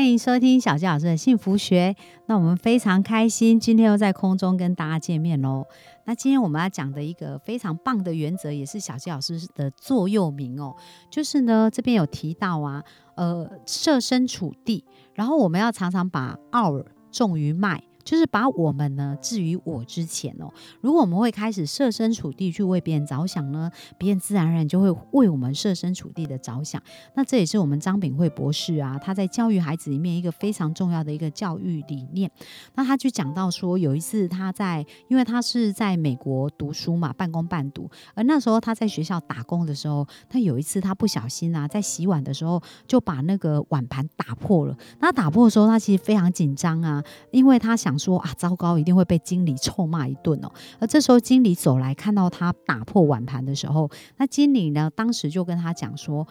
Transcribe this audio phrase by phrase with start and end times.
[0.00, 1.94] 欢迎收听小鸡老师的幸福学。
[2.24, 5.66] 那我们非常开心，今天又在空中跟大家见面喽。
[6.06, 10.74] 那今天我们要讲的一个非常棒的原则，也是小鸡老师的座右铭哦，
[11.10, 12.82] 就是呢这边有提到啊，
[13.14, 14.82] 呃，设身处地，
[15.12, 16.82] 然后我们要常常把 our
[17.12, 17.78] 重于 my。
[18.02, 20.52] 就是把我们呢置于我之前哦。
[20.80, 26.82] 如果我们会开始设身处地去为别人着想呢，别人自然而然就会为我们设身处地的着想。
[27.14, 32.30] 那这也是我们张炳慧博士啊，他在教育孩子里面一个非常重要的一个教育理念。
[32.74, 37.90] 那他就讲到说，有一次他在，因为他是在美国读书嘛，半工半读。
[38.14, 44.76] 而那时候他在学校打工的时候，他有一次他不小心啊，在洗碗的时候就把那个碗盘打破了。
[45.00, 47.89] 那打破的时候，他其实非常紧张啊，因为他想。
[47.90, 50.50] 想说啊，糟糕，一定会被经理臭骂一顿哦。
[50.78, 56.26] 而这时候经理走来看到他打破碗盘的时候，那经理呢，当时就跟他讲说。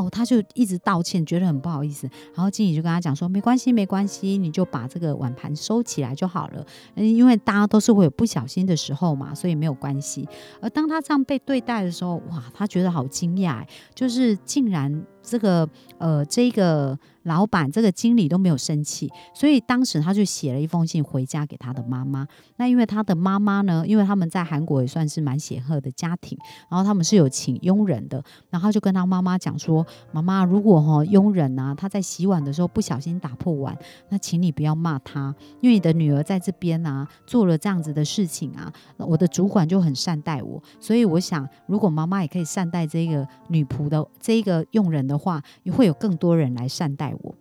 [0.00, 2.08] 哦，他就一直道歉，觉得很不好意思。
[2.32, 6.64] 然后经理就跟他讲说：“没关系，没关系，你就把这个碗盘收起来就好了。
[6.94, 10.28] 嗯，因为大家都是会有不小心的时候嘛，所以没有关系。”
[10.62, 22.26] 而当他这样被对待的时候，哇，他觉得好惊讶，就是竟然这个呃，这个老板、这个经理都没有生气，所以当时他就写了一封信回家给他的妈妈。
[22.56, 26.38] 那因为他的妈妈呢，因为他们在韩国也算是蛮显赫的家庭，
[26.70, 29.86] 然后他们是有请佣人的，然后就跟他妈妈讲说。
[30.12, 33.76] 妈妈，如果哈佣人啊他在洗碗的时候不小心打破碗，
[34.08, 47.34] 那请你不要骂他，因为你的女儿在这边啊做了这样子的事情啊，我的主管就很善待我，所以我想如果妈妈也可以善待这个女仆的这个佣人的话，也会有更多人来善待我。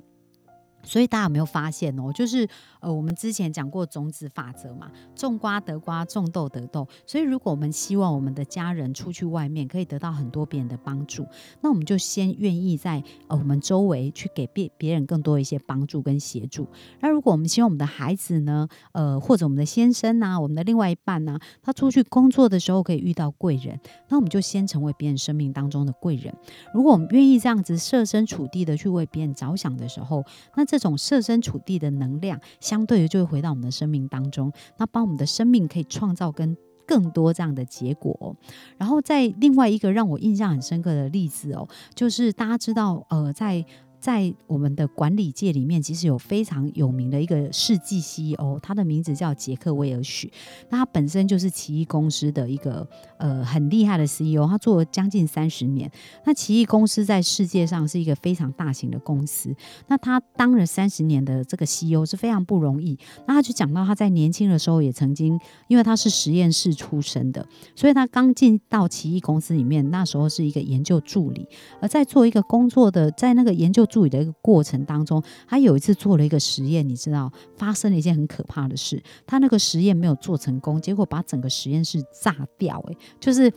[0.87, 2.11] 所以大家有没有发现哦？
[2.13, 2.47] 就是
[2.79, 6.87] 呃，我们之前讲过种子法则嘛，种瓜得瓜，种豆得豆。
[7.05, 11.27] 所以如果我们希望我们的家人出去外面可以得到很多别人的帮助，
[11.61, 16.67] 那我们就先愿意在呃我们周围去给别别人更多一些帮助跟协助。
[17.01, 23.79] 那如果我们希望我们的孩子呢，呃，或者我们的先生呐，我们的另外一半呢，他出去工作的时候可以遇到贵人，
[24.09, 26.33] 那我们就先成为别人生命当中的贵人。
[26.73, 30.23] 如果我们愿意这样子设身处地的去为别人着想的时候，
[30.55, 36.55] 那这这种设身处地的能量，相对于就会回到我们的生命当中，那帮我们的生命可以创造跟
[36.85, 38.35] 更多这样的结果。
[38.77, 43.65] 然后在另外一个让我印象很深刻的例子哦，就是大家知道，呃，在。
[43.99, 50.31] 在我们的管理界里面，其实有非常有名的一个世纪 CEO，他的名字叫杰克威尔许。
[50.69, 52.87] 那他本身就是奇异公司的一个
[53.17, 55.91] 呃很厉害的 CEO，他做了将近三十年。
[56.25, 59.53] 那奇异公司在世界上是一个非常大型的公司。
[59.87, 62.97] 那他当了三十年的这个 CEO 是非常不容易。
[63.25, 71.47] 那他就讲到他在年轻的时候也曾经，因为他是实验室出身的，所以他刚进到奇异公司里面，那时候是一个研究助理，
[71.81, 73.86] 而在做一个工作的，在那个研究。
[73.87, 79.01] 助理的一个过程当中，他有一次做了一个实验，你知道发生了一件很可怕的事。
[79.25, 83.51] 他那个实验没有做成功，结果把整个实验室炸掉，诶，就是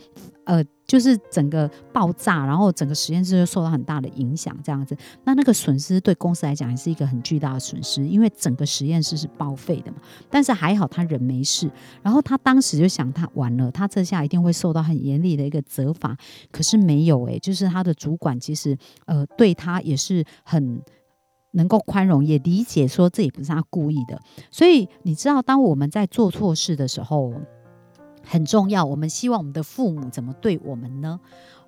[0.45, 4.93] 呃，就是整个爆炸，然后整个实验室就受到很大的影响，这样子。
[5.23, 9.99] 那那个损失对公司来讲也是一个很巨大的损失，因为整个实验室是报废的嘛。
[10.29, 11.71] 但是还好他人没事，
[12.01, 16.17] 然后他当时就想，他完了，他这下一定会受到很严厉的一个责罚。
[16.51, 20.25] 可是没有，诶，就是他的主管其实呃对他也是。
[20.43, 20.81] 很
[21.51, 24.19] 能够宽容，也理解说这也不是他故意的。
[24.49, 27.33] 所以你知道，当我们在做错事的时候，
[28.23, 28.83] 很重要。
[28.83, 31.19] 我们希望我们的父母怎么对我们呢？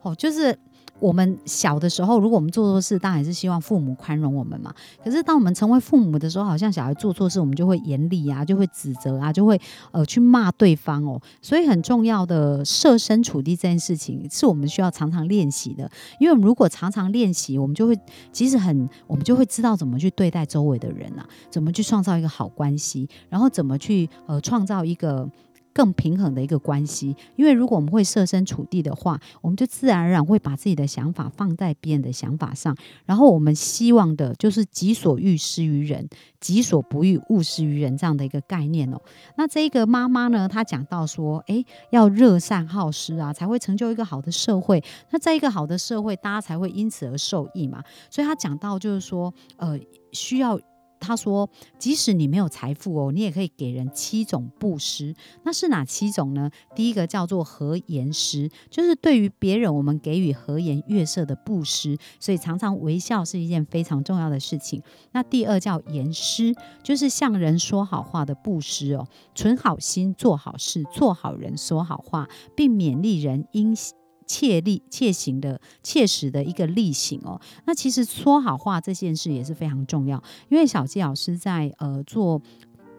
[0.02, 0.58] 哦，就是。
[1.00, 4.74] 我们小的时候，如果我们做错事，当然是希望父母宽容我们嘛。
[5.04, 9.60] 可是当我们成为父母的时候，好像小孩做错事，我们就会严厉啊，就会指责啊，就会
[9.92, 11.20] 呃去骂对方哦。
[11.42, 15.92] 所以很重要的设身处地这件事情，是我们需要常常练习的。
[16.20, 18.00] 因为我们如果常常练习，我们就会
[18.32, 25.30] 其实很，我们就会知道怎么去对待周围的人啊，怎么去创造一个好关系，然后怎么去呃创造一个。
[25.74, 32.76] 更平衡的一个关系，因为如果我们会设身处地的话，我们就自然而然会把自己的想法放在别人的想法上，
[33.06, 36.08] 然后我们希望的就是己所欲施于人，
[36.40, 39.02] 己所不欲勿施于人这样的一个概念哦。
[39.36, 44.84] 那这一个妈妈呢，她讲到说，诶，要热善好施啊，才会成就一个好的社会。
[45.10, 47.84] 那在一个好的社会，大家才会因此而受益嘛。
[48.10, 49.80] 所以她讲到就是说，呃，
[50.12, 50.60] 需要。
[51.04, 55.14] 他说，即使你没有财富哦，你也可以给人七种布施。
[55.44, 56.50] 那是哪七种呢？
[56.74, 64.82] 第一个叫做和颜施，就是对于别人我们给予和颜悦色的布施，所以常常微笑是一件非常重要的事情。
[65.12, 69.06] 那第二叫言施，就是向人说好话的布施哦，
[69.36, 73.76] 存好心，做好事，做好人，说好话，并勉励人应。
[74.24, 82.42] 切力切行的切实的一个例行哦，那其实说好话这件事也是非常重要，因为小纪老师在呃做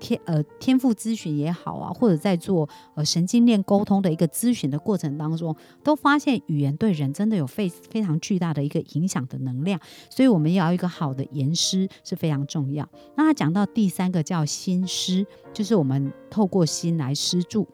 [0.00, 9.80] 天呃天赋咨询也好啊，或者在做呃神经链沟通的一个咨询的过程当中，都发现语言对人真的有非非常巨大的一个影响的能量，
[10.10, 12.86] 所以我们要一个好的言师是非常重要。
[13.16, 17.66] 那他讲到第三个叫心师，就是我们透过心来施助。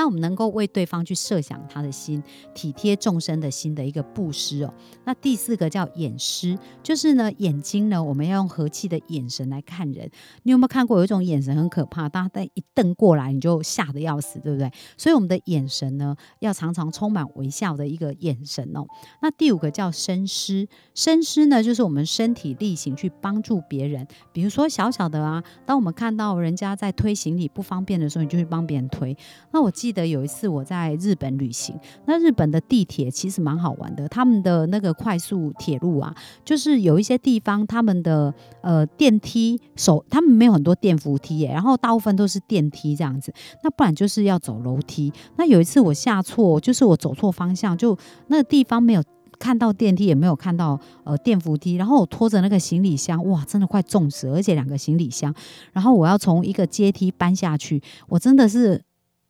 [0.00, 2.22] 那我们能够为对方去设想他的心，
[2.54, 4.72] 体贴众生的心的一个布施哦。
[5.04, 10.10] 那第四个叫眼施，就是呢眼睛呢，我们要用和气的眼神来看人。
[10.44, 14.72] 你有没有看过有一种眼神很可怕，大家一瞪过来你就吓得要死，对不对？
[14.96, 18.86] 所以我们的眼神呢，要常常充满微笑的一个眼神哦。
[19.20, 24.08] 那第五个叫身施，身施呢就是我们身体力行去帮助别人。
[24.32, 29.14] 比如说小小的啊，当我们看到人家在推行李不方便的时候，你就去帮别人推。
[29.52, 29.70] 那我。
[29.80, 31.76] 记记得有一次我在日本旅行，
[32.06, 34.06] 那日本的地铁其实蛮好玩的。
[34.08, 36.14] 他们的那个快速铁路啊，
[36.44, 43.34] 就是有一些地方他们的呃电梯手，他们没有很多电扶梯耶，然后大部分都是电梯这样子。
[43.64, 45.12] 那不然就是要走楼梯。
[45.36, 47.98] 那有一次我下错，就是我走错方向，就
[48.28, 49.02] 那个地方没有
[49.40, 55.34] 看到电梯，也没有看到呃电扶梯，然后我拖着那个行李箱，哇，真的快重死，而且两个行李箱，
[55.72, 58.80] 然后我要从一个阶梯搬下去，我真的是。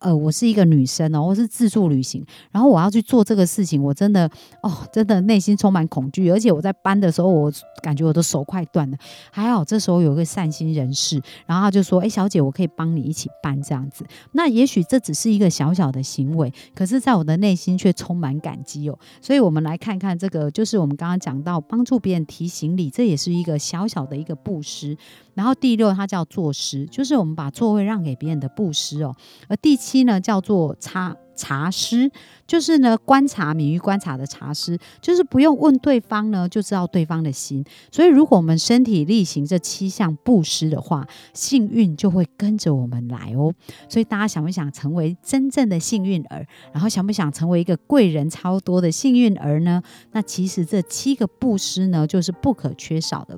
[0.01, 4.29] 呃，我是一个女生哦，我是自助旅行，然后我要去做这个事情，我真的
[4.63, 7.51] 哦，真的内心充满恐惧，而且我在搬的时候，我
[7.83, 8.97] 感觉我的手快断了。
[9.31, 14.03] 还好这时候有个善心人士，然后他就说：“哎，小姐，我可以帮你一起搬这样子。”
[14.33, 18.97] 那也许这只是一个小小的行为，可是在我的内心却充满感激哦。
[19.21, 24.97] 所以我们来看看这个，就是我们刚刚讲到帮助别人提行李，这也是一个小小的一个布施。
[25.33, 29.15] 然后第六，它叫坐施，就是我们把座位让给别人的布施哦。
[29.47, 32.09] 而第七七呢，叫做茶茶师，
[32.47, 37.65] 就是呢观察敏于观察的茶师，就是不用问对方呢就知道对方的心。
[37.91, 43.53] 所以，如果我们身体力行这七项布施的话，幸运就会跟着我们来哦。
[43.89, 46.45] 所以，大家想不想成为真正的幸运儿？
[46.71, 49.81] 然后，想不想成为一个贵人超多的幸运儿呢？
[50.13, 53.37] 那其实这七个布施呢，就是不可缺少的。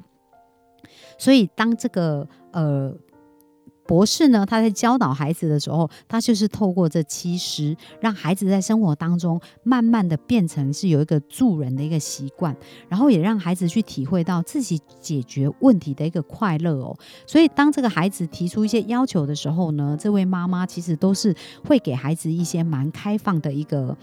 [1.18, 2.94] 所以，当这个呃
[3.86, 12.56] 博士呢，他在教导孩子的时候，他就是透过这七师，让孩子在生活当中慢慢的变成是有一个助人的一个习惯，
[12.88, 16.98] 然后也让孩子去体会到自己解决问题的一个快乐哦。
[17.28, 21.36] 所以，当这个孩子提出一些要求的时候呢，这位妈妈其实都是
[21.66, 23.96] 会给孩子一些蛮开放的一个。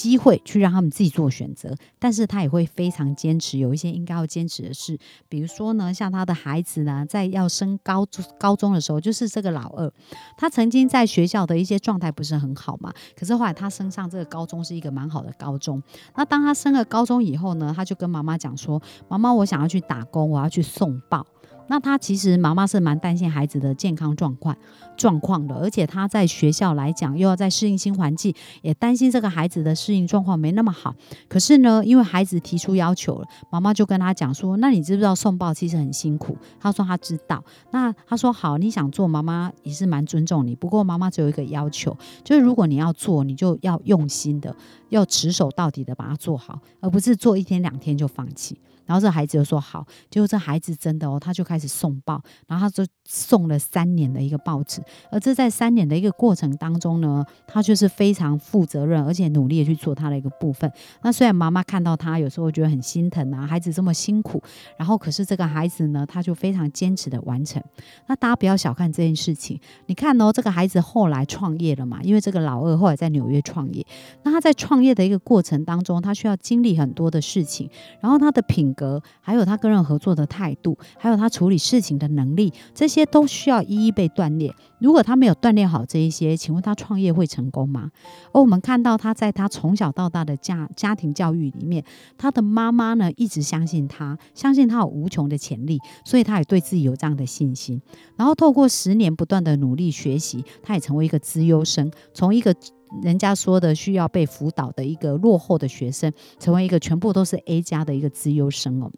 [0.00, 4.98] 机会去让他们自己做选择，但是他也会非常坚持，有一些应该要坚持的事，
[5.28, 8.06] 比如说呢，像他的孩子呢，在要升高
[8.38, 9.92] 高中的时候，就是这个老二，
[10.38, 15.82] 他曾经在学校的一些状态不是很好嘛，可是后来他升上这个高中是一个蛮好的高中，
[16.16, 21.26] 那当他升了高中以后呢，他就跟妈妈讲说，妈妈，我想要去打工，我要去送报。
[21.70, 24.56] 那他其实妈妈是蛮担心孩子的健康状况
[24.96, 30.92] 状况的，而且他在学校来讲又要在适应新环境，也担心这个孩子的适应状况没那么好。
[31.28, 37.44] 可是呢，因为孩子提出要求了，妈妈就跟他讲说：“那你知不知道送报其实很辛苦？”他说他知道。
[37.70, 40.56] 那他说好，你想做，妈妈也是蛮尊重你。
[40.56, 44.56] 不过妈妈只有一个要求，就是如果你要做，你就要用心的，
[44.88, 48.58] 要持守到底的把它做好，而不是做一天两天就放弃。
[48.90, 54.82] 然后这孩子就说好，结果这孩子真的哦，他就开始送报，然后他就送了三年的一个报纸。
[55.12, 60.68] 而这在三年的一个过程当中呢，他就是非常负责任，而且努力的去做他的一个部分。
[61.02, 64.42] 那虽然妈妈看到他有时候觉得很心疼啊，孩子这么辛苦，
[64.76, 67.62] 然后可是这个孩子呢，他就非常坚持的完成。
[68.08, 73.86] 那大家不要小看这件事情，你看哦，这个孩子后来创业了嘛，因为这个老二后来在纽约创业，
[74.24, 77.70] 那他在创业的一个过程当中，他需要经历很多的事情，
[78.00, 78.74] 然后他的品。
[78.80, 84.54] 格，还有他跟人合作的态度，还有他处理事情的能力，这些都需要一一被锻炼。
[84.78, 87.90] 如果他没有锻炼好这一些，请问他创业会成功吗？
[88.32, 91.84] 而我们看到他在他从小到大的家家庭教育里面，
[92.16, 97.82] 他的妈妈呢一直相信他，相信他有无穷的潜力，所以他也对自己有这样的信心。
[98.16, 102.54] 然后透过十年不断的努力学习，他也成为一个资优生，从一个。
[103.02, 108.90] 人家说的需要被辅导的一个落后的学生，成为一个全部都是 A 加的一个资优生哦。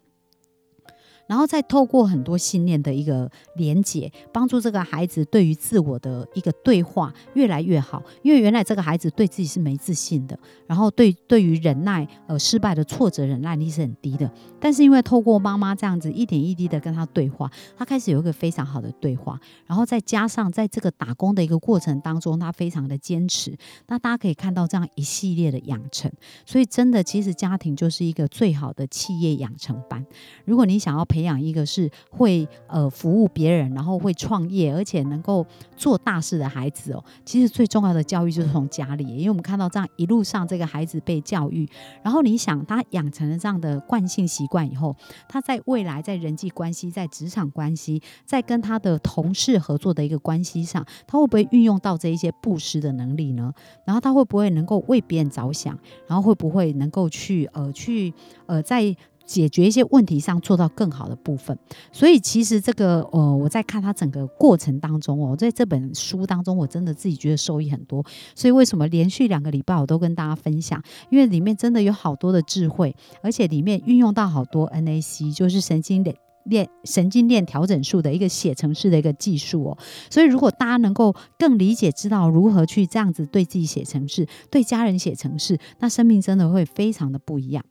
[1.26, 8.02] 然后再透过很多信念的一个连接，帮助这个孩子对于自我的一个对话越来越好。
[8.22, 14.30] 因为原来这个孩子对自己是没自信的，然后对对于忍耐呃失败的挫折忍耐力是很低的。
[14.60, 19.40] 但是因为透过妈妈这样子一点一滴的跟他对话，他开始有一个非常好的对话。
[19.66, 23.56] 然后再加上在这个打工的一个过程当中，他非常的坚持。
[23.86, 26.10] 那大家可以看到这样一系列的养成，
[26.44, 30.04] 所以真的其实家庭就是一个最好的企业养成班。
[30.44, 41.68] 如果你想要培养一个是会呃服务别人，然后会创业，而且能够做大事的孩子哦，其实最重要的教育就是从家里，因为我们看到这样一路上这个孩子被教育，
[42.02, 44.96] 然后你想他养成了这样的惯性习惯以后，
[45.28, 53.52] 他在未来在人际关系、在职场关系、在跟他的同事合作的一个关系上，他会不会运用到这一些布施的能力呢？
[53.84, 55.78] 然后他会不会能够为别人着想？
[56.06, 58.14] 然后会不会能够去呃去
[58.46, 58.96] 呃在
[59.32, 61.58] 解决一些问题上做到更好的部分，
[61.90, 68.04] 所以其实这个呃，我在看他整个过程当中哦，在这本书当中，我真的自己觉得受益很多。
[68.34, 70.82] 所以为什么连续两个礼拜我都跟大家分享？
[71.08, 79.78] 因为里面真的有好多的智慧，而且里面运用到好多 NAC，就是神经链链神经链调整术的一个写程式的一个技术哦。
[80.10, 87.64] 所以如果大家能够更理解知道如何去这样子对自己写程式，对家人写程式，那生命真的会非常的不一样。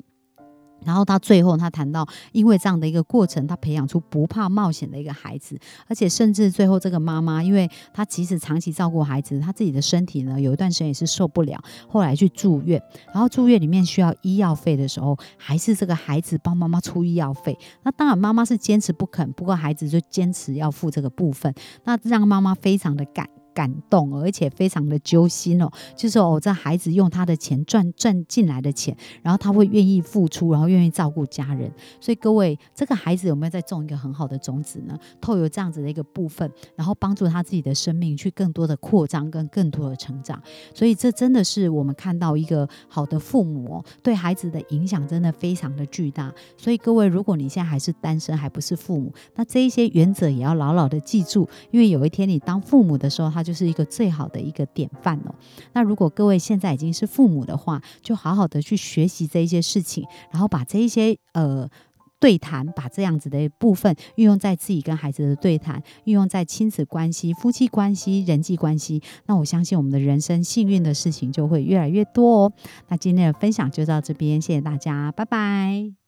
[0.86, 5.58] 然后他最后他谈到，因为这样的一个过程，他培养出不怕冒险的一个孩子，
[5.88, 12.82] 而且甚至最后这个妈妈，因为她其实长期照顾孩子，她自己的身体呢有一段时间也是受不了，后来去住院，
[13.14, 17.58] 然后住院里面需要医药费的时候，还是这个孩子帮妈妈出医药费。
[17.84, 23.28] 那当然妈妈是坚持不肯，不过孩子就坚持要付这个部分，那让妈妈非常的感。
[23.54, 25.70] 感动，而且非常的揪心哦。
[25.96, 31.72] 就是哦，这孩子用他的钱赚赚进来的钱，然后他会愿意付出，然后愿意照顾家人。
[32.00, 34.98] 所以各位，这个孩子有没有在种一个很好的种子呢？
[35.20, 40.42] 透有这样子的一个部分，然后帮助他自己的生命去更多的扩张跟更多的成长。
[40.74, 46.34] 所以这真的是我们看到一个好的父母对孩子的影响真的非常的巨大。
[46.58, 55.36] 所以各位，如果你现在还是单身，还不是父母，那这一些原则也要牢牢的记住，因为有一天你当父母的时候，他就是一个最好的一个典范哦。
[55.74, 61.68] 那如果各位现在已经是父母的话，就好好的去学习这一些事情，然后把这一些呃
[62.20, 69.02] 对谈，把这样子的部分运用在自己跟孩子的对谈，运用在亲子关系、夫妻关系、人际关系。
[69.26, 72.54] 那我相信我们的人生幸运的事情就会越来越多哦。
[72.90, 76.01] 那今天的分享就到这边，谢谢大家，拜拜。